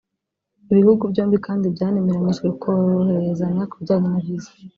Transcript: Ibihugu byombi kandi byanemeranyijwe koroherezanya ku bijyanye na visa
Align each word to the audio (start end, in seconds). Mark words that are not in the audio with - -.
Ibihugu 0.71 1.03
byombi 1.11 1.37
kandi 1.45 1.65
byanemeranyijwe 1.75 2.47
koroherezanya 2.61 3.63
ku 3.69 3.75
bijyanye 3.79 4.07
na 4.13 4.19
visa 4.25 4.51